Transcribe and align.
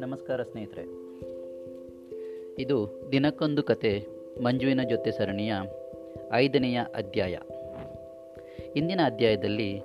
ನಮಸ್ಕಾರ 0.00 0.42
ಸ್ನೇಹಿತರೆ. 0.42 0.82
ಇದು 2.58 3.08
ದಿನಕ್ಕೊಂದು 3.12 3.62
ಕತೆ 3.62 4.06
ಮಂಜುವಿನ 4.42 4.80
ಜೊತೆ 4.82 5.10
ಸರಣಿಯ 5.10 5.54
ಐದನೆಯ 6.32 6.80
ಅಧ್ಯಾಯ. 6.94 7.36
ಇಂದಿನ 8.76 9.00
ಅಧ್ಯಾಯದಲ್ಲಿ 9.04 9.82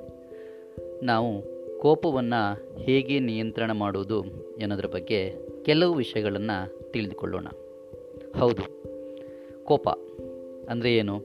ನಾವು 1.03 1.41
ಕೋಪವನ್ನು 1.79 2.75
ಹೇಗೆ 2.77 3.19
ನಿಯಂತ್ರಣ 3.19 3.71
ಮಾಡುವುದು 3.71 4.23
ಎನ್ನುವುದರ 4.59 4.85
ಬಗ್ಗೆ 4.85 5.35
ಕೆಲವು 5.63 5.93
ವಿಷಯಗಳನ್ನು 5.93 6.91
ತಿಳಿದುಕೊಳ್ಳೋಣ. 6.91 7.47
ಹೌದು, 8.39 8.63
ಕೋಪ 9.63 9.89
ಅಂದರೆ 10.69 10.95
ಏನು? 10.95 11.21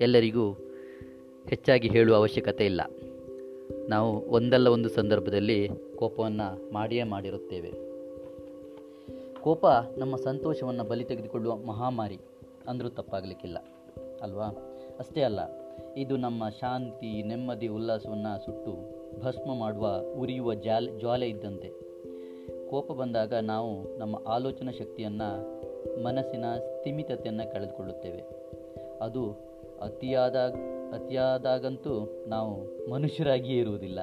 ಎಲ್ಲರಿಗೂ 0.00 0.65
ಹೆಚ್ಚಾಗಿ 1.48 1.88
ಹೇಳುವ 1.88 2.16
ಅವಶ್ಯಕತೆ 2.16 2.64
ಇಲ್ಲ. 2.64 2.80
ನಾವು 3.88 4.26
ಒಂದಲ್ಲ 4.28 4.68
ಒಂದು 4.68 4.88
ಸಂದರ್ಭದಲ್ಲಿ 4.88 5.68
ಕೋಪವನ್ನು 5.96 6.72
ಮಾಡಿಯೇ 6.72 7.02
ಮಾಡಿರುತ್ತೇವೆ. 7.02 7.72
ಕೋಪ 9.40 9.66
ನಮ್ಮ 9.96 10.16
ಸಂತೋಷವನ್ನು 10.16 10.84
ಬಲಿ 10.84 11.04
ತೆಗೆದುಕೊಳ್ಳುವ 11.04 11.56
ಮಹಾಮಾರಿ 11.56 12.18
ಅಂದರೂ 12.68 12.88
ತಪ್ಪಾಗಲಿಕ್ಕಿಲ್ಲ. 12.88 13.58
ಅಲ್ವಾ? 14.22 14.44
ಅಷ್ಟೇ 14.98 15.22
ಅಲ್ಲ, 15.22 15.40
ಇದು 15.96 16.16
ನಮ್ಮ 16.16 16.48
ಶಾಂತಿ, 16.48 17.22
ನೆಮ್ಮದಿ, 17.22 17.68
ಉಲ್ಲಾಸವನ್ನು 17.68 18.44
ಸುಟ್ಟು 18.44 18.76
ಭಸ್ಮ 19.20 19.54
ಮಾಡುವ, 19.54 20.00
ಉರಿಯುವ 20.20 20.54
ಜಾಲ್, 20.54 21.00
ಜ್ವಾಲೆ 21.00 21.28
ಇದ್ದಂತೆ. 21.28 21.68
ಕೋಪ 22.70 22.92
ಬಂದಾಗ 22.92 23.34
ನಾವು 23.34 23.98
ನಮ್ಮ 23.98 24.22
ಆಲೋಚನಾ 24.26 24.72
ಶಕ್ತಿಯನ್ನು, 24.72 25.56
ಮನಸ್ಸಿನ 26.02 26.44
ಸ್ಥಿಮಿತತೆಯನ್ನು 26.56 27.52
ಕಳೆದುಕೊಳ್ಳುತ್ತೇವೆ. 27.52 28.22
ಅದು 29.00 29.30
ಅತಿಯಾದ 29.82 30.54
ಅತಿಯಾದಾಗಂತೂ 30.92 32.24
ನಾವು 32.26 32.90
ಮನುಷ್ಯರಾಗಿಯೇ 32.90 33.58
ಇರುವುದಿಲ್ಲ. 33.58 33.98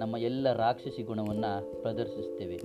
ನಮ್ಮ 0.00 0.16
ಎಲ್ಲ 0.16 0.52
ರಾಕ್ಷಸಿ 0.52 1.02
ಗುಣವನ್ನು 1.02 1.82
ಪ್ರದರ್ಶಿಸುತ್ತೇವೆ. 1.82 2.60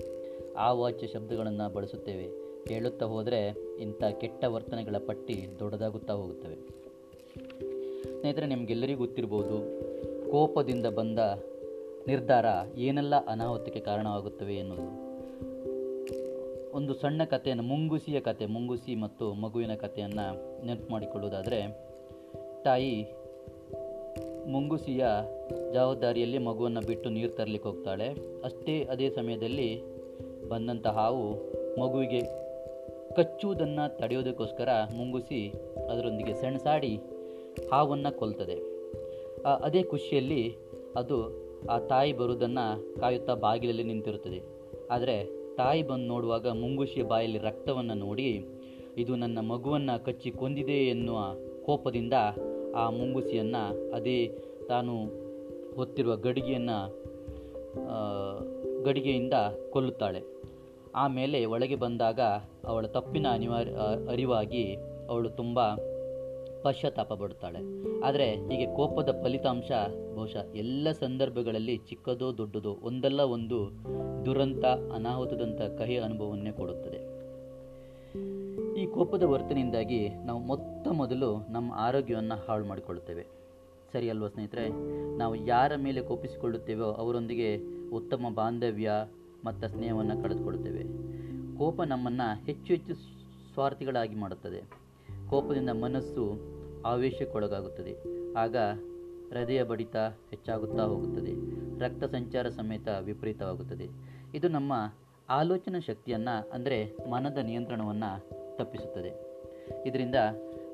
ಆ 0.58 0.72
ವಾಚ್ಯ 0.72 1.06
ಶಬ್ದಗಳನ್ನು 1.06 1.74
ಬಳಸುತ್ತೇವೆ. 1.74 2.46
ಹೇಳುತ್ತಾ 2.74 3.06
ಹೋದರೆ 3.06 3.56
ಇಂಥ 3.80 4.04
ಕೆಟ್ಟ 4.04 4.44
ವರ್ತನೆಗಳ 4.44 4.96
ಪಟ್ಟಿ 5.06 5.46
ದೊಡ್ಡದಾಗುತ್ತಾ 5.58 6.12
ಹೋಗುತ್ತವೆ. 6.12 6.54
ಸ್ನೇಹಿತರೆ, 8.18 8.46
ನಿಮಗೆಲ್ಲರಿಗೂ 8.46 8.98
ಗೊತ್ತಿರ್ಬೋದು, 8.98 9.58
ಕೋಪದಿಂದ 10.30 10.86
ಬಂದ 10.86 11.18
ನಿರ್ಧಾರ 12.08 12.46
ಏನೆಲ್ಲ 12.78 13.26
ಅನಾಹುತಕ್ಕೆ 13.26 13.80
ಕಾರಣವಾಗುತ್ತವೆ 13.80 14.54
ಎನ್ನುವುದು. 14.54 15.06
ಒಂದು 16.76 16.94
ಸಣ್ಣ 16.94 17.24
ಕಥೆಯನ್ನು, 17.24 17.62
ಮುಂಗುಸಿಯ 17.62 18.20
ಕತೆ, 18.20 18.46
ಮುಂಗುಸಿ 18.46 18.94
ಮತ್ತು 18.94 19.34
ಮಗುವಿನ 19.34 19.74
ಕಥೆಯನ್ನು 19.74 20.64
ನೆನಪು 20.66 20.92
ಮಾಡಿಕೊಳ್ಳುವುದಾದರೆ, 20.92 21.88
ತಾಯಿ 22.64 23.06
ಮುಂಗುಸಿಯ 24.46 25.04
ಜವಾಬ್ದಾರಿಯಲ್ಲಿ 25.72 26.38
ಮಗುವನ್ನು 26.38 26.80
ಬಿಟ್ಟು 26.80 27.08
ನೀರು 27.10 27.32
ತರಲಿಕ್ಕೆ 27.32 27.68
ಹೋಗ್ತಾಳೆ. 27.68 28.08
ಅಷ್ಟೇ 28.44 28.74
ಅದೇ 28.84 29.08
ಸಮಯದಲ್ಲಿ 29.10 29.70
ಬಂದಂಥ 30.48 30.86
ಹಾವು 30.86 31.24
ಮಗುವಿಗೆ 31.80 32.20
ಕಚ್ಚುವುದನ್ನು 33.14 33.84
ತಡೆಯೋದಕ್ಕೋಸ್ಕರ 33.98 34.68
ಮುಂಗುಸಿ 34.96 35.40
ಅದರೊಂದಿಗೆ 35.90 36.34
ಸೆಣಸಾಡಿ 36.34 36.92
ಹಾವನ್ನು 37.72 38.18
ಕೊಲ್ತದೆ. 38.18 38.56
ಅದೇ 39.60 39.82
ಖುಷಿಯಲ್ಲಿ 39.82 40.42
ಅದು 40.96 41.18
ಆ 41.70 41.78
ತಾಯಿ 41.78 42.12
ಬರುವುದನ್ನು 42.12 42.66
ಕಾಯುತ್ತಾ 43.00 43.34
ಬಾಗಿಲಲ್ಲಿ 43.34 43.82
ನಿಂತಿರುತ್ತದೆ. 43.82 44.40
ಆದರೆ 44.90 45.16
ತಾಯಿ 45.56 45.82
ಬಂದು 45.82 46.06
ನೋಡುವಾಗ 46.06 46.48
ಮುಂಗುಸಿಯ 46.48 47.02
ಬಾಯಲ್ಲಿ 47.02 47.38
ರಕ್ತವನ್ನು 47.38 47.94
ನೋಡಿ, 47.94 48.30
ಇದು 48.96 49.16
ನನ್ನ 49.16 49.38
ಮಗುವನ್ನು 49.40 50.04
ಕಚ್ಚಿ 50.04 50.30
ಕೊಂದಿದೆ 50.30 50.78
ಎನ್ನುವ 50.88 51.18
ಕೋಪದಿಂದ 51.66 52.12
ಆ 52.76 52.90
ಮುಂಗುಸಿಯನ್ನು 52.90 53.92
ಅದೇ 53.92 54.38
ತಾನು 54.68 55.04
ಹೊತ್ತಿರುವ 55.76 56.16
ಗಡಿಗೆಯನ್ನು 56.16 57.06
ಗಡಿಗೆಯಿಂದ 58.82 59.32
ಕೊಲ್ಲುತ್ತಾಳೆ. 59.70 60.22
ಆಮೇಲೆ 60.94 61.44
ಒಳಗೆ 61.44 61.76
ಬಂದಾಗ 61.76 62.20
ಅವಳ 62.66 62.86
ತಪ್ಪಿನ 62.86 63.26
ಅನಿವಾರ್ಯ 63.30 63.72
ಅರಿವಾಗಿ 64.10 64.76
ಅವಳು 65.08 65.30
ತುಂಬ 65.30 65.60
ಪಶ್ಚಾತ್ತಾಪ 66.62 67.12
ಪಡುತ್ತಾಳೆ. 67.12 67.58
ಆದರೆ 68.00 68.32
ಹೀಗೆ 68.32 68.74
ಕೋಪದ 68.74 69.20
ಫಲಿತಾಂಶ 69.22 69.72
ಬಹುಶಃ 70.14 70.52
ಎಲ್ಲ 70.54 70.90
ಸಂದರ್ಭಗಳಲ್ಲಿ 70.90 71.76
ಚಿಕ್ಕದೋ 71.76 72.38
ದೊಡ್ಡದೋ 72.38 72.78
ಒಂದಲ್ಲ 72.82 73.20
ಒಂದು 73.20 73.70
ದುರಂತ 74.26 74.64
ಅನಾಹುತದಂಥ 74.94 75.62
ಕಹಿ 75.62 75.98
ಅನುಭವವನ್ನೇ 75.98 76.50
ಕೊಡುತ್ತದೆ. 76.50 77.15
ಕೋಪದ 78.96 79.22
ವರ್ತನೆಯಿಂದಾಗಿ 79.22 80.08
ನಾವು 80.08 80.40
ಮೊತ್ತ 80.40 80.88
ಮೊದಲು 80.88 81.46
ನಮ್ಮ 81.50 81.72
ಆರೋಗ್ಯವನ್ನು 81.72 82.46
ಹಾಳು 82.46 82.64
ಮಾಡಿಕೊಳ್ಳುತ್ತೇವೆ. 82.64 83.26
ಸರಿ 83.92 84.10
ಅಲ್ವಾ 84.10 84.28
ಸ್ನೇಹಿತರೆ? 84.28 84.68
ನಾವು 85.16 85.34
ಯಾರ 85.34 85.72
ಮೇಲೆ 85.76 86.02
ಕೋಪಿಸಿಕೊಳ್ಳುತ್ತೇವೋ 86.02 86.84
ಅವರೊಂದಿಗೆ 86.84 87.58
ಉತ್ತಮ 87.90 88.26
ಬಾಂಧವ್ಯ 88.34 88.90
ಮತ್ತು 89.44 89.68
ಸ್ನೇಹವನ್ನು 89.68 90.22
ಕಳೆದುಕೊಳ್ಳುತ್ತೇವೆ. 90.22 90.82
ಕೋಪ 91.58 91.82
ನಮ್ಮನ್ನು 91.82 92.44
ಹೆಚ್ಚು 92.44 92.64
ಹೆಚ್ಚು 92.64 92.94
ಸ್ವಾರ್ಥಿಗಳಾಗಿ 93.54 94.14
ಮಾಡುತ್ತದೆ. 94.14 94.62
ಕೋಪದಿಂದ 95.30 95.70
ಮನಸ್ಸು 95.70 96.38
ಆವೇಶಕ್ಕೊಳಗಾಗುತ್ತದೆ. 96.86 97.96
ಆಗ 98.32 98.56
ಹೃದಯ 99.30 99.62
ಬಡಿತ 99.62 99.96
ಹೆಚ್ಚಾಗುತ್ತಾ 100.30 100.82
ಹೋಗುತ್ತದೆ. 100.82 101.32
ರಕ್ತ 101.80 102.04
ಸಂಚಾರ 102.04 102.48
ಸಮೇತ 102.48 102.88
ವಿಪರೀತವಾಗುತ್ತದೆ. 102.88 103.88
ಇದು 104.34 104.48
ನಮ್ಮ 104.48 104.72
ಆಲೋಚನಾ 105.30 105.80
ಶಕ್ತಿಯನ್ನು 105.80 106.50
ಅಂದರೆ 106.50 106.96
ಮನದ 107.10 107.38
ನಿಯಂತ್ರಣವನ್ನು 107.38 108.45
ತಪ್ಪಿಸುತ್ತದೆ. 108.58 109.10
ಇದರಿಂದ 109.86 110.14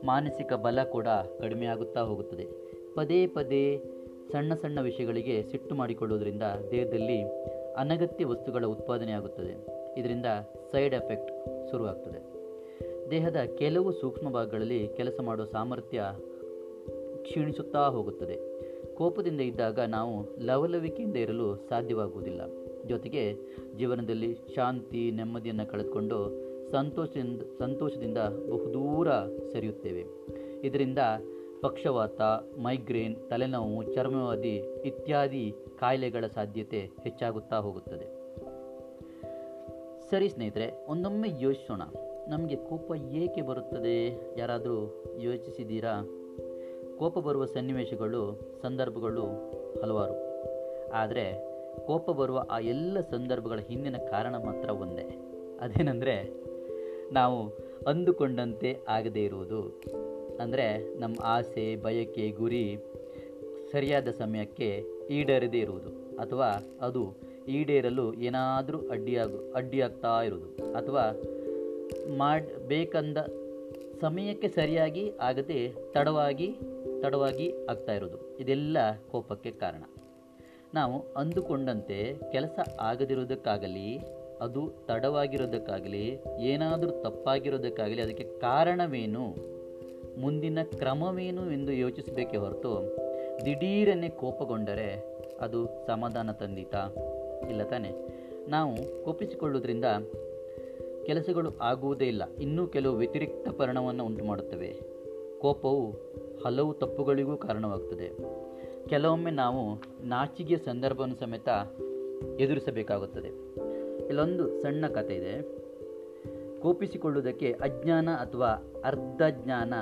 ಮಾನಸಿಕ 0.04 0.52
ಬಲ 0.52 0.82
ಕೂಡ 0.82 1.06
ಕಡಿಮೆಯಾಗುತ್ತಾ 1.40 2.00
ಹೋಗುತ್ತದೆ. 2.00 2.46
ಪದೇ 2.94 3.26
ಪದೇ 3.26 3.82
ಸಣ್ಣ 4.32 4.54
ಸಣ್ಣ 4.54 4.80
ವಿಷಯಗಳಿಗೆ 4.80 5.42
ಸಿಟ್ಟು 5.42 5.74
ಮಾಡಿಕೊಳ್ಳುವುದರಿಂದ 5.74 6.42
ದೇಹದಲ್ಲಿ 6.70 7.22
ಅನಗತ್ಯ 7.74 8.24
ವಸ್ತುಗಳ 8.24 8.64
ಉತ್ಪಾದನೆಯಾಗುತ್ತದೆ 8.64 9.66
ಇದರಿಂದ 9.98 10.26
ಸೈಡ್ 10.72 10.94
ಎಫೆಕ್ಟ್ 10.94 11.32
ಶುರುವಾಗ್ತದೆ. 11.70 12.32
ದೇಹದ 13.10 13.36
ಕೆಲವು 13.36 13.92
ಸೂಕ್ಷ್ಮ 13.92 14.30
ಭಾಗಗಳಲ್ಲಿ 14.30 14.88
ಕೆಲಸ 14.88 15.20
ಮಾಡುವ 15.20 15.44
ಸಾಮರ್ಥ್ಯ 15.44 16.04
ಕ್ಷೀಣಿಸುತ್ತಾ 17.22 17.88
ಹೋಗುತ್ತದೆ. 17.88 18.52
ಕೋಪದಿಂದ 18.94 19.40
ಇದ್ದಾಗ 19.40 19.80
ನಾವು 19.80 20.44
ಲವಲವಿಕೆಯಿಂದ 20.44 21.16
ಇರಲು 21.16 21.56
ಸಾಧ್ಯವಾಗುವುದಿಲ್ಲ. 21.56 22.40
ಜೊತೆಗೆ 22.86 23.34
ಜೀವನದಲ್ಲಿ 23.78 24.38
ಶಾಂತಿ, 24.54 25.10
ನೆಮ್ಮದಿಯನ್ನು 25.10 25.66
ಕಳೆದುಕೊಂಡು 25.66 26.41
ಸಂತೋಷದಿಂದ 26.72 27.42
ಸಂತೋಷದಿಂದ 27.58 28.18
ಬಹುದೂರ 28.18 29.10
ಸರಿಯುತ್ತೇವೆ. 29.52 30.04
ಇದರಿಂದ 30.66 30.98
ಪಕ್ಷವಾತ, 31.62 32.20
ಮೈಗ್ರೇನ್, 32.62 33.16
ತಲೆನೋವು 33.30 33.82
ಚರ್ಮವಾದಿ 33.82 34.56
ಇತ್ಯಾದಿ 34.84 35.54
ಕಾಯಿಲೆಗಳ 35.78 36.24
ಸಾಧ್ಯತೆ 36.26 36.90
ಹೆಚ್ಚಾಗುತ್ತಾ 37.02 37.56
ಹೋಗುತ್ತದೆ. 37.56 38.06
ಸರಿ 40.10 40.28
ಸ್ನೇಹಿತರೆ, 40.28 40.86
ಒಂದೊಮ್ಮೆ 40.88 41.28
ಯೋಚಿಸೋಣ. 41.40 41.82
ನಮಗೆ 42.28 42.56
ಕೋಪ 42.56 42.92
ಏಕೆ 42.94 43.42
ಬರುತ್ತದೆ? 43.42 44.20
ಯಾರಾದರೂ 44.38 45.04
ಯೋಚಿಸಿದ್ದೀರಾ? 45.18 46.02
ಕೋಪ 46.98 47.18
ಬರುವ 47.18 47.44
ಸನ್ನಿವೇಶಗಳು, 47.44 48.40
ಸಂದರ್ಭಗಳು 48.62 49.22
ಹಲವಾರು. 49.82 50.14
ಆದರೆ 50.92 51.52
ಕೋಪ 51.86 52.10
ಬರುವ 52.10 52.44
ಆ 52.50 52.58
ಎಲ್ಲ 52.58 53.00
ಸಂದರ್ಭಗಳ 53.00 53.58
ಹಿಂದಿನ 53.58 53.96
ಕಾರಣ 53.96 54.34
ಮಾತ್ರ 54.36 54.70
ಒಂದೇ. 54.70 55.18
ಅದೇನೆಂದರೆ 55.60 56.42
ನಾವು 57.12 57.52
ಅಂದುಕೊಂಡಂತೆ 57.86 58.78
ಆಗದೇ 58.88 59.24
ಇರುವುದು. 59.24 59.80
ಅಂದರೆ 60.40 60.98
ನಮ್ಮ 60.98 61.16
ಆಸೆ, 61.22 61.76
ಬಯಕೆ, 61.76 62.28
ಗುರಿ 62.28 62.78
ಸರಿಯಾದ 63.72 64.10
ಸಮಯಕ್ಕೆ 64.10 64.84
ಈಡೇರದೇ 65.10 65.58
ಇರುವುದು. 65.58 66.18
ಅಥವಾ 66.18 66.48
ಅದು 66.80 67.14
ಈಡೇರಲು 67.48 68.14
ಏನಾದರೂ 68.14 68.78
ಅಡ್ಡಿಯಾಗು, 68.78 69.52
ಅಡ್ಡಿಯಾಗ್ತಾ 69.52 70.22
ಇರುವುದು. 70.22 70.74
ಅಥವಾ 70.74 71.22
ಮಾಡಬೇಕಂದ 72.16 73.18
ಸಮಯಕ್ಕೆ 74.00 74.48
ಸರಿಯಾಗಿ 74.48 75.12
ಆಗದೆ 75.20 75.72
ತಡವಾಗಿ 75.92 76.54
ತಡವಾಗಿ 77.02 77.54
ಆಗ್ತಾ 77.70 77.94
ಇರೋದು 77.94 78.38
ಇದೆಲ್ಲ 78.38 78.76
ಕೋಪಕ್ಕೆ 79.10 79.50
ಕಾರಣ. 79.50 79.82
ನಾವು 80.74 81.04
ಅಂದುಕೊಂಡಂತೆ 81.16 82.14
ಕೆಲಸ 82.32 82.58
ಆಗದಿರೋದಕ್ಕಾಗಲಿ 82.80 83.98
ಅದು 84.42 84.72
ತಡವಾಗಿರೋದಕ್ಕಾಗಲಿ, 84.86 86.22
ಏನಾದರೂ 86.38 86.90
ತಪ್ಪಾಗಿರೋದಕ್ಕಾಗಲಿ 86.90 88.02
ಅದಕ್ಕೆ 88.02 88.24
ಕಾರಣವೇನು? 88.24 89.34
ಮುಂದಿನ 90.20 90.58
ಕ್ರಮವೇನು 90.62 91.52
ಎಂದು 91.52 91.72
ಯೋಚಿಸಬೇಕೇ 91.72 92.36
ಹೊರತು 92.36 92.96
ದಿಢೀರನೆ 93.44 94.08
ಕೋಪಗೊಂಡರೆ 94.08 95.18
ಅದು 95.40 95.86
ಸಮಾಧಾನ 95.86 96.32
ತಂದಿತ 96.32 96.74
ಇಲ್ಲ 97.50 97.62
ತಾನೆ? 97.62 97.92
ನಾವು 98.48 99.04
ಕೋಪಿಸಿಕೊಳ್ಳುವುದರಿಂದ 99.04 99.84
ಕೆಲಸಗಳು 101.06 101.58
ಆಗುವುದೇ 101.60 102.04
ಇಲ್ಲ. 102.04 102.22
ಇನ್ನೂ 102.40 102.66
ಕೆಲವು 102.66 102.96
ವ್ಯತಿರಿಕ್ತ 102.96 103.48
ಪರಿಣಾಮವನ್ನು 103.48 104.06
ಉಂಟು 104.06 104.24
ಮಾಡುತ್ತವೆ 104.24 104.80
ಕೋಪವು 105.38 105.90
ಹಲವು 106.44 106.74
ತಪ್ಪುಗಳಿಗೂ 106.74 107.36
ಕಾರಣವಾಗುತ್ತದೆ 107.36 108.10
ಕೆಲವೊಮ್ಮೆ 108.88 109.30
ನಾವು 109.30 109.82
ನಾಚಿಗೆಯ 110.08 110.56
ಸಂದರ್ಭವನ್ನು 110.56 111.14
ಸಮೇತ 111.14 111.48
ಎದುರಿಸಬೇಕಾಗುತ್ತದೆ. 112.40 113.28
ಇಲ್ಲೊಂದು 114.12 114.62
ಸಣ್ಣ 114.62 114.86
ಕಥೆ 114.86 115.14
ಇದೆ. 115.14 115.42
ಕೋಪಿಸಿಕೊಳ್ಳುವುದಕ್ಕೆ 116.60 117.52
ಅಜ್ಞಾನ 117.52 118.08
ಅಥವಾ 118.10 118.48
ಅರ್ಧ 118.84 119.22
ಜ್ಞಾನ 119.30 119.74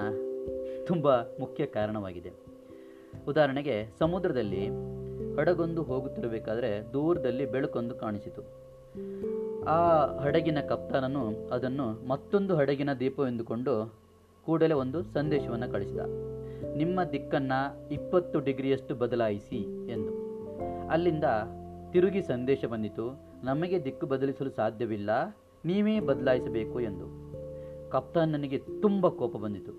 ತುಂಬ 0.87 1.17
ಮುಖ್ಯ 1.17 1.67
ಕಾರಣವಾಗಿದೆ. 1.67 2.32
ಉದಾಹರಣೆಗೆ, 3.29 3.87
ಸಮುದ್ರದಲ್ಲಿ 3.99 4.69
ಹಡಗೊಂದು 5.37 5.82
ಹೋಗುತ್ತಿರಬೇಕಾದ್ರೆ 5.82 6.93
ದೂರದಲ್ಲಿ 6.93 7.47
ಬೆಳಕೊಂದು 7.47 7.94
ಕಾಣಿಸಿತು. 7.94 8.43
ಆ 9.65 10.06
ಹಡಗಿನ 10.06 10.61
ಕಪ್ತಾನನು 10.61 11.49
ಅದನ್ನು 11.49 12.09
ಮತ್ತೊಂದು 12.09 12.56
ಹಡಗಿನ 12.56 12.93
ದೀಪವೆಂದುಕೊಂಡು 12.93 13.94
ಕೂಡಲೇ 14.47 14.75
ಒಂದು 14.75 15.03
ಸಂದೇಶವನ್ನು 15.03 15.73
ಕಳಿಸಿದ. 15.73 15.99
ನಿಮ್ಮ 16.76 17.05
ದಿಕ್ಕನ್ನು 17.05 17.88
ಇಪ್ಪತ್ತು 17.93 18.41
ಡಿಗ್ರಿಯಷ್ಟು 18.41 18.94
ಬದಲಾಯಿಸಿ 18.94 19.91
ಎಂದು. 19.93 20.12
ಅಲ್ಲಿಂದ 20.88 21.25
ತಿರುಗಿ 21.93 22.23
ಸಂದೇಶ 22.23 22.65
ಬಂದಿತು. 22.65 23.30
ನಮಗೆ 23.45 23.85
ದಿಕ್ಕು 23.85 24.07
ಬದಲಿಸಲು 24.07 24.51
ಸಾಧ್ಯವಿಲ್ಲ, 24.51 25.11
ನೀವೇ 25.65 26.01
ಬದಲಾಯಿಸಬೇಕು 26.01 26.81
ಎಂದು. 26.81 27.31
ಕಪ್ತಾನ್ 27.91 28.33
ನನಗೆ 28.33 28.59
ತುಂಬ 28.59 29.09
ಕೋಪ 29.09 29.37
ಬಂದಿತು. 29.37 29.73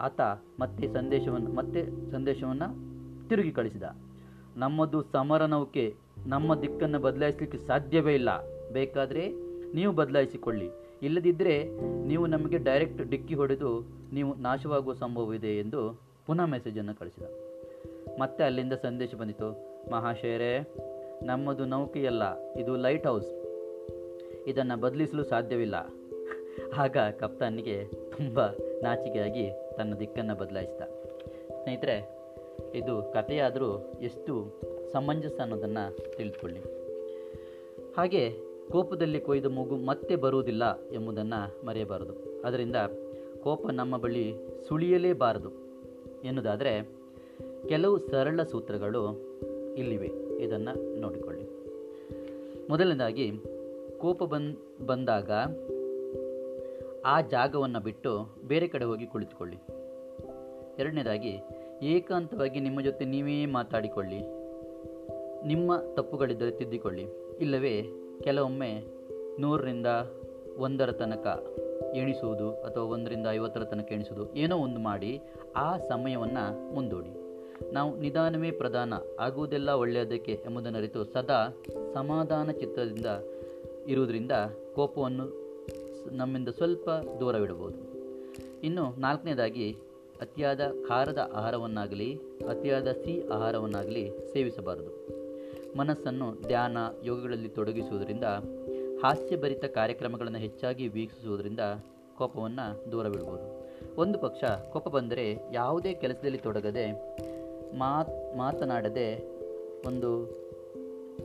ಆತ 0.00 0.20
ಮತ್ತೆ 0.60 0.88
ಸಂದೇಶವನ್ನು 0.88 1.52
ಮತ್ತೆ 1.52 2.10
ಸಂದೇಶವನ್ನು 2.10 2.68
ತಿರುಗಿ 3.28 3.50
ಕಳಿಸಿದ. 3.50 3.82
ನಮ್ಮದು 4.56 5.02
ಸಮರ 5.02 5.44
ನೌಕೆ 5.44 5.94
ನಮ್ಮ 6.26 6.54
ದಿಕ್ಕನ್ನು 6.54 6.98
ಬದಲಾಯಿಸಲಿಕ್ಕೆ 6.98 7.58
ಸಾಧ್ಯವೇ 7.58 8.14
ಇಲ್ಲ. 8.14 8.28
ಬೇಕಾದರೆ 8.72 9.32
ನೀವು 9.74 9.92
ಬದಲಾಯಿಸಿಕೊಳ್ಳಿ. 9.92 10.70
ಇಲ್ಲದಿದ್ದರೆ 11.02 11.68
ನೀವು 12.06 12.26
ನಮಗೆ 12.26 12.58
ಡೈರೆಕ್ಟ್ 12.58 13.10
ಡಿಕ್ಕಿ 13.10 13.34
ಹೊಡೆದು 13.34 13.84
ನೀವು 14.12 14.34
ನಾಶವಾಗುವ 14.34 14.92
ಸಂಭವವಿದೆ 14.92 15.58
ಎಂದು 15.58 16.00
ಪುನಃ 16.26 16.44
ಮೆಸೇಜನ್ನು 16.44 16.98
ಕಳಿಸಿದ. 16.98 17.22
ಮತ್ತೆ 18.20 18.44
ಅಲ್ಲಿಂದ 18.44 18.72
ಸಂದೇಶ 18.72 19.14
ಬಂದಿತು. 19.14 19.70
ಮಹಾಶಯರೇ 19.90 20.74
ನಮ್ಮದು 21.22 21.64
ನೌಕೆಯಲ್ಲ, 21.64 22.22
ಇದು 22.54 22.76
ಲೈಟ್ 22.76 23.06
ಹೌಸ್. 23.06 23.32
ಇದನ್ನು 24.46 24.80
ಬದಲಿಸಲು 24.80 25.24
ಸಾಧ್ಯವಿಲ್ಲ. 25.24 25.74
ಆಗ 26.76 26.96
ಕಪ್ತಾನಿಗೆ 27.18 27.84
ತುಂಬ 28.16 28.46
ನಾಚಿಕೆಯಾಗಿ 28.82 29.50
ತನ್ನ 29.76 29.94
ದಿಕ್ಕನ್ನು 29.94 30.34
ಬದಲಾಯಿಸಿದ. 30.34 30.80
ಸ್ನೇಹಿತರೆ, 31.62 32.18
ಇದು 32.74 33.12
ಕಥೆಯಾದರೂ 33.12 33.92
ಎಷ್ಟು 34.00 34.60
ಸಮಂಜಸ 34.92 35.40
ಅನ್ನೋದನ್ನು 35.40 36.16
ತಿಳಿದುಕೊಳ್ಳಿ. 36.16 36.60
ಹಾಗೆ 37.96 38.30
ಕೋಪದಲ್ಲಿ 38.70 39.20
ಕೊಯ್ದ 39.20 39.46
ಮಗು 39.46 39.76
ಮತ್ತೆ 39.76 40.16
ಬರುವುದಿಲ್ಲ 40.16 40.82
ಎಂಬುದನ್ನು 40.92 41.66
ಮರೆಯಬಾರದು. 41.66 42.42
ಅದರಿಂದ 42.44 42.76
ಕೋಪ 43.42 43.66
ನಮ್ಮ 43.66 43.98
ಬಳಿ 43.98 44.34
ಸುಳಿಯಲೇಬಾರದು 44.68 45.50
ಎನ್ನುವುದಾದರೆ, 46.24 46.88
ಕೆಲವು 47.68 47.98
ಸರಳ 47.98 48.42
ಸೂತ್ರಗಳು 48.42 49.08
ಇಲ್ಲಿವೆ. 49.76 50.29
ಇದನ್ನು 50.40 51.00
ನೋಡಿಕೊಳ್ಳಿ. 51.00 51.48
ಮೊದಲನೇದಾಗಿ, 52.70 53.32
ಕೋಪ 53.98 54.22
ಬಂದ್, 54.22 54.86
ಬಂದಾಗ 54.86 55.30
ಆ 57.04 57.20
ಜಾಗವನ್ನು 57.20 57.80
ಬಿಟ್ಟು 57.80 58.36
ಬೇರೆ 58.48 58.68
ಕಡೆ 58.68 58.84
ಹೋಗಿ 58.84 59.06
ಕುಳಿತುಕೊಳ್ಳಿ. 59.06 59.56
ಎರಡನೇದಾಗಿ, 60.78 61.40
ಏಕಾಂತವಾಗಿ 61.82 62.60
ನಿಮ್ಮ 62.60 62.80
ಜೊತೆ 62.80 63.04
ನೀವೇ 63.04 63.46
ಮಾತಾಡಿಕೊಳ್ಳಿ. 63.46 64.20
ನಿಮ್ಮ 65.46 65.76
ತಪ್ಪುಗಳಿದ್ದರೆ 65.94 66.50
ತಿದ್ದಿಕೊಳ್ಳಿ. 66.50 67.06
ಇಲ್ಲವೇ, 67.40 67.82
ಕೆಲವೊಮ್ಮೆ 68.20 68.84
ನೂರರಿಂದ 69.40 69.86
ಒಂದರ 70.58 70.92
ತನಕ 70.92 71.44
ಎಣಿಸುವುದು 71.94 72.50
ಅಥವಾ 72.50 72.84
ಒಂದರಿಂದ 72.84 73.26
ಐವತ್ತರ 73.30 73.64
ತನಕ 73.64 73.92
ಎಣಿಸುವುದು 73.92 74.34
ಏನೋ 74.34 74.56
ಒಂದು 74.56 74.80
ಮಾಡಿ 74.80 75.20
ಆ 75.56 75.78
ಸಮಯವನ್ನು 75.78 76.74
ಮುಂದೂಡಿ. 76.74 77.29
ನಾವು 77.72 77.96
ನಿಧಾನವೇ 77.96 78.50
ಪ್ರಧಾನ, 78.50 78.92
ಆಗುವುದೆಲ್ಲ 79.20 79.68
ಒಳ್ಳೆಯದಕ್ಕೆ 79.68 80.32
ಎಂಬುದನ್ನು 80.32 80.78
ಅರಿತು 80.78 81.04
ಸದಾ 81.04 81.56
ಸಮಾಧಾನ 81.94 82.50
ಚಿತ್ತದಿಂದ 82.50 83.06
ಇರುವುದರಿಂದ 83.88 84.32
ಕೋಪವನ್ನು 84.74 85.40
ನಮ್ಮಿಂದ 86.12 86.48
ಸ್ವಲ್ಪ 86.48 86.90
ದೂರವಿಡಬಹುದು 86.90 87.90
ಇನ್ನು 88.62 88.94
ನಾಲ್ಕನೇದಾಗಿ, 88.98 89.76
ಅತಿಯಾದ 90.20 90.60
ಖಾರದ 90.88 91.30
ಆಹಾರವನ್ನಾಗಲಿ, 91.34 92.14
ಅತಿಯಾದ 92.48 92.92
ಸಿಹಿ 92.92 93.28
ಆಹಾರವನ್ನಾಗಲಿ 93.28 94.10
ಸೇವಿಸಬಾರದು. 94.32 95.08
ಮನಸ್ಸನ್ನು 95.78 96.46
ಧ್ಯಾನ, 96.46 96.76
ಯೋಗಗಳಲ್ಲಿ 97.04 97.48
ತೊಡಗಿಸುವುದರಿಂದ, 97.48 98.24
ಹಾಸ್ಯಭರಿತ 99.02 99.64
ಕಾರ್ಯಕ್ರಮಗಳನ್ನು 99.64 100.38
ಹೆಚ್ಚಾಗಿ 100.38 100.88
ವೀಕ್ಷಿಸುವುದರಿಂದ 100.88 101.60
ಕೋಪವನ್ನು 102.18 102.92
ದೂರವಿಡಬಹುದು 102.92 103.60
ಒಂದು 103.96 104.18
ಪಕ್ಷ 104.18 104.44
ಕೋಪ 104.44 104.88
ಬಂದರೆ 104.88 105.36
ಯಾವುದೇ 105.52 105.94
ಕೆಲಸದಲ್ಲಿ 105.94 106.38
ತೊಡಗದೆ 106.38 107.16
ಮಾತ್, 107.74 108.36
ಮಾತನಾಡದೆ 108.36 109.28
ಒಂದು 109.86 110.40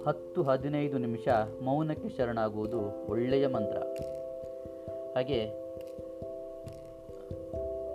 ಹತ್ತು 0.08 0.44
ಹದಿನೈದು 0.44 0.98
ನಿಮಿಷ 0.98 1.28
ಮೌನಕ್ಕೆ 1.64 2.10
ಶರಣಾಗುವುದು 2.10 3.08
ಒಳ್ಳೆಯ 3.08 3.48
ಮಂತ್ರ. 3.48 3.78
ಹಾಗೆ 5.16 5.66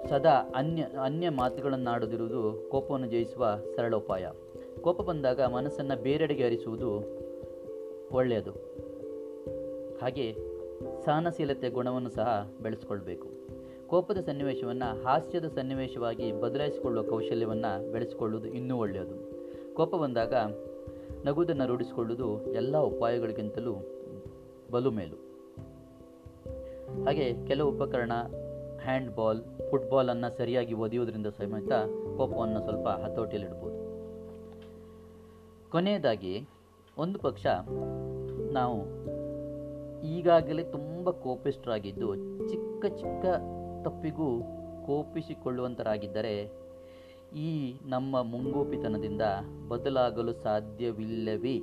ಸದಾ 0.09 0.53
ಅನ್ಯ 0.55 0.87
ಅನ್ಯ 1.03 1.29
ಮಾತುಗಳನ್ನಾಡದಿರುವುದು 1.29 2.69
ಕೋಪವನ್ನು 2.71 3.07
ಜಯಿಸುವ 3.07 3.59
ಸರಳ 3.77 3.95
ಉಪಾಯ. 3.95 4.27
ಕೋಪ 4.81 5.01
ಬಂದಾಗ 5.01 5.41
ಮನಸ್ಸನ್ನು 5.41 6.03
ಬೇರೆಡೆಗೆ 6.03 6.45
ಹರಿಸುವುದು 6.45 7.21
ಒಳ್ಳೆಯದು. 8.13 8.51
ಹಾಗೆ 10.03 10.37
ಸಹನಶೀಲತೆ 11.05 11.69
ಗುಣವನ್ನು 11.69 12.11
ಸಹ 12.11 12.51
ಬೆಳೆಸ್ಕೊಳ್ಬೇಕು. 12.63 13.29
ಕೋಪದ 13.91 14.19
ಸನ್ನಿವೇಶವನ್ನು 14.19 15.03
ಹಾಸ್ಯದ 15.03 15.45
ಸನ್ನಿವೇಶವಾಗಿ 15.45 16.33
ಬದಲಾಯಿಸಿಕೊಳ್ಳುವ 16.33 17.05
ಕೌಶಲ್ಯವನ್ನು 17.05 17.93
ಬೆಳೆಸಿಕೊಳ್ಳುವುದು 17.93 18.49
ಇನ್ನೂ 18.49 18.77
ಒಳ್ಳೆಯದು. 18.77 19.17
ಕೋಪ 19.75 19.95
ಬಂದಾಗ 19.95 20.35
ನಗುದನ್ನು 21.25 21.67
ರೂಢಿಸಿಕೊಳ್ಳುವುದು 21.67 22.53
ಎಲ್ಲ 22.53 22.79
ಉಪಾಯಗಳಿಗಿಂತಲೂ 22.79 23.75
ಬಲು 24.71 24.91
ಮೇಲು. 24.91 25.17
ಹಾಗೆ 27.05 27.47
ಕೆಲವು 27.47 27.71
ಉಪಕರಣ, 27.71 28.13
ಹ್ಯಾಂಡ್ಬಾಲ್ 28.83 29.43
ಫುಟ್ಬಾಲನ್ನು 29.71 30.39
ಸರಿಯಾಗಿ 30.39 30.75
ಒದೆಯುವುದರಿಂದ 30.75 31.27
ಸಮೇತ 31.27 31.73
ಕೋಪವನ್ನು 32.17 32.61
ಸ್ವಲ್ಪ 32.61 32.89
ಹತೋಟಿಯಲ್ಲಿಡ್ಬೋದು. 32.89 33.79
ಕೊನೆಯದಾಗಿ, 35.71 36.49
ಒಂದು 36.99 37.19
ಪಕ್ಷ 37.19 37.47
ನಾವು 38.53 38.81
ಈಗಾಗಲೇ 40.01 40.63
ತುಂಬ 40.63 41.11
ಕೋಪಿಸ್ಟ್ರಾಗಿದ್ದು 41.11 42.17
ಚಿಕ್ಕ 42.49 42.87
ಚಿಕ್ಕ 42.87 43.27
ತಪ್ಪಿಗೂ 43.83 44.43
ಕೋಪಿಸಿಕೊಳ್ಳುವಂತರಾಗಿದ್ದರೆ 44.87 46.61
ಈ 47.37 47.75
ನಮ್ಮ 47.87 48.23
ಮುಂಗೋಪಿತನದಿಂದ 48.23 49.23
ಬದಲಾಗಲು 49.69 50.33
ಸಾಧ್ಯವಿಲ್ಲವೇ 50.33 51.57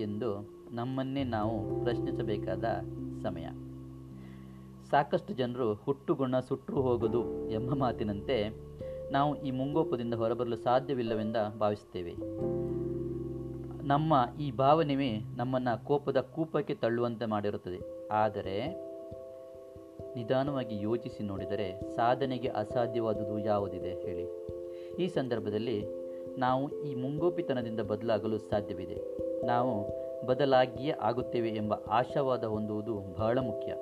ಎಂದು 0.00 0.56
ನಮ್ಮನ್ನೇ 0.72 1.24
ನಾವು 1.24 1.84
ಪ್ರಶ್ನಿಸಬೇಕಾದ 1.84 2.64
ಸಮಯ. 3.22 3.46
ಸಾಕಷ್ಟು 4.90 5.34
ಜನರು 5.34 5.74
ಹುಟ್ಟುಗುಣ 5.74 6.40
ಸುಟ್ಟರು 6.40 6.82
ಹೋಗದು 6.82 7.50
ಎಂಬ 7.50 7.74
ಮಾತಿನಂತೆ 7.74 8.66
ನಾವು 9.12 9.36
ಈ 9.36 9.50
ಮುಂಗೋಪದಿಂದ 9.50 10.14
ಹೊರಬರಲು 10.14 10.56
ಸಾಧ್ಯವಿಲ್ಲವೆಂದ 10.56 11.36
ಭಾವಿಸುತ್ತೇವೆ. 11.60 12.14
ನಮ್ಮ 13.86 14.26
ಈ 14.40 14.50
ಭಾವನೆಯೇ 14.50 15.20
ನಮ್ಮನ್ನು 15.36 15.84
ಕೋಪದ 15.84 16.16
ಕೂಪಕ್ಕೆ 16.16 16.74
ತಳ್ಳುವಂತೆ 16.74 17.26
ಮಾಡಿರುತ್ತದೆ. 17.26 18.08
ಆದರೆ 18.08 18.86
ನಿಧಾನವಾಗಿ 20.16 20.80
ಯೋಚಿಸಿ 20.80 21.22
ನೋಡಿದರೆ 21.22 21.80
ಸಾಧನೆಗೆ 21.96 22.48
ಅಸಾಧ್ಯವಾದುದು 22.48 23.38
ಯಾವುದಿದೆ 23.38 23.92
ಹೇಳಿ. 23.94 24.26
ಈ 25.04 25.08
ಸಂದರ್ಭದಲ್ಲಿ 25.08 25.84
ನಾವು 26.38 26.82
ಈ 26.82 26.94
ಮುಂಗೋಪಿತನದಿಂದ 26.94 27.80
ಬದಲಾಗಲು 27.80 28.38
ಸಾಧ್ಯವಿದೆ. 28.38 28.98
ನಾವು 29.46 30.06
ಬದಲಾಗಿಯೇ 30.26 30.90
ಆಗುತ್ತೇವೆ 30.90 31.48
ಎಂಬ 31.48 31.74
ಆಶಾವಾದ 31.74 32.44
ಹೊಂದುವುದು 32.44 32.94
ಬಹಳ 33.18 33.38
ಮುಖ್ಯ. 33.38 33.74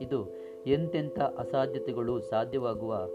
ಇದು 0.00 0.20
ಎಂತೆಂಥ 0.66 1.18
ಅಸಾಧ್ಯತೆಗಳು 1.20 2.20
ಸಾಧ್ಯವಾಗುವ, 2.20 3.08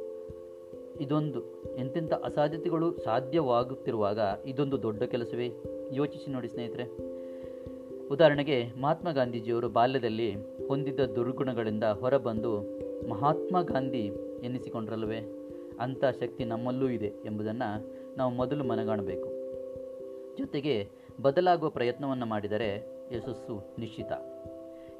ಇದೊಂದು 1.02 1.42
ಎಂತೆಂಥ 1.78 2.14
ಅಸಾಧ್ಯತೆಗಳು 2.14 2.98
ಸಾಧ್ಯವಾಗುತ್ತಿರುವಾಗ 3.00 4.20
ಇದೊಂದು 4.46 4.82
ದೊಡ್ಡ 4.82 5.04
ಕೆಲಸವೇ? 5.04 5.52
ಯೋಚಿಸಿ 5.92 6.32
ನೋಡಿ 6.32 6.48
ಸ್ನೇಹಿತರೆ. 6.48 6.86
ಉದಾಹರಣೆಗೆ 8.10 8.82
ಮಹಾತ್ಮ 8.82 9.12
ಗಾಂಧೀಜಿಯವರು 9.12 9.70
ಬಾಲ್ಯದಲ್ಲಿ 9.70 10.36
ಹೊಂದಿದ್ದ 10.72 11.00
ದುರ್ಗುಣಗಳಿಂದ 11.00 11.84
ಹೊರಬಂದು 11.84 12.62
ಮಹಾತ್ಮ 13.10 13.62
ಗಾಂಧಿ 13.62 14.12
ಎನ್ನಿಸಿಕೊಂಡ್ರಲ್ವೇ 14.44 15.50
ಅಂಥ 15.80 16.06
ಶಕ್ತಿ 16.06 16.46
ನಮ್ಮಲ್ಲೂ 16.46 16.90
ಇದೆ 16.90 17.06
ಎಂಬುದನ್ನು 17.06 17.88
ನಾವು 18.18 18.32
ಮೊದಲು 18.32 18.64
ಮನಗಾಣಬೇಕು. 18.64 19.30
ಜೊತೆಗೆ 20.38 20.90
ಬದಲಾಗುವ 21.22 21.70
ಪ್ರಯತ್ನವನ್ನು 21.70 22.26
ಮಾಡಿದರೆ 22.26 22.88
ಯಶಸ್ಸು 23.18 23.76
ನಿಶ್ಚಿತ. 23.80 24.12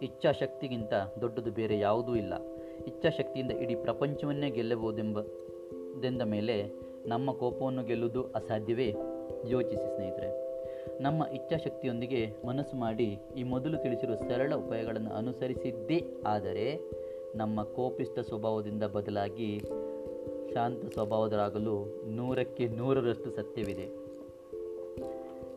ಇಚ್ಛಾಶಕ್ತಿಗಿಂತ 0.02 0.94
ದೊಡ್ಡದು 1.22 1.52
ಬೇರೆ 1.52 1.80
ಯಾವುದೂ 1.80 2.16
ಇಲ್ಲ. 2.16 2.34
ಇಚ್ಛಾಶಕ್ತಿಯಿಂದ 2.88 3.52
ಇಡೀ 3.52 3.76
ಪ್ರಪಂಚವನ್ನೇ 3.76 4.50
ಗೆಲ್ಲಬಹುದೆಂಬದೆಂದ 4.50 6.22
ಮೇಲೆ 6.22 6.72
ನಮ್ಮ 7.06 7.32
ಕೋಪವನ್ನು 7.32 7.84
ಗೆಲ್ಲುವುದು 7.84 8.24
ಅಸಾಧ್ಯವೇ? 8.24 8.96
ಯೋಚಿಸಿ 9.48 9.96
ಸ್ನೇಹಿತರೆ. 9.96 10.51
ನಮ್ಮ 11.02 11.26
ಇಚ್ಛಾಶಕ್ತಿಯೊಂದಿಗೆ 11.26 12.34
ಮನಸ್ಸು 12.48 12.76
ಮಾಡಿ 12.78 13.18
ಈ 13.38 13.44
ಮೊದಲು 13.44 13.78
ತಿಳಿಸಿರುವ 13.78 14.16
ಸರಳ 14.16 14.56
ಉಪಾಯಗಳನ್ನು 14.56 15.10
ಅನುಸರಿಸಿದ್ದೇ. 15.10 16.06
ಆದರೆ 16.26 16.80
ನಮ್ಮ 17.36 17.64
ಕೋಪಿಷ್ಟ 17.64 18.20
ಸ್ವಭಾವದಿಂದ 18.20 18.84
ಬದಲಾಗಿ 18.84 19.60
ಶಾಂತ 20.54 20.86
ಸ್ವಭಾವದರಾಗಲು 20.86 21.76
ನೂರಕ್ಕೆ 22.12 22.68
ನೂರರಷ್ಟು 22.68 23.32
ಸತ್ಯವಿದೆ. 23.32 23.88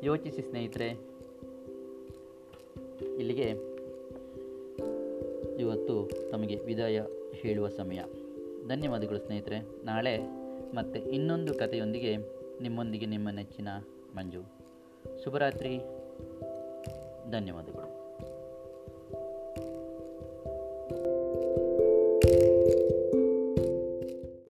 ಯೋಚಿಸಿ 0.07 0.43
ಸ್ನೇಹಿತರೆ, 0.43 0.89
ಇಲ್ಲಿಗೆ 3.19 3.49
ಇವತ್ತು 5.61 6.11
ತಮಗೆ 6.31 6.57
ವಿದಾಯ 6.57 7.03
ಹೇಳುವ 7.33 7.69
ಸಮಯ. 7.69 8.01
ಧನ್ಯವಾದಗಳು 8.69 9.19
ಸ್ನೇಹಿತರೆ. 9.19 9.59
ನಾಳೆ 9.85 10.19
ಮತ್ತೆ 10.75 10.99
ಇನ್ನೊಂದು 10.99 11.55
ಕಥೆಯೊಂದಿಗೆ 11.55 12.17
ನಿಮ್ಮೊಂದಿಗೆ 12.63 13.07
ನಿಮ್ಮ 13.07 13.31
ನೆಚ್ಚಿನ 13.31 13.69
ಮಂಜು. 14.17 14.64
ಶುಭರಾತ್ರಿ. 15.25 15.79
ಧನ್ಯವಾದಗಳು. 17.31 17.94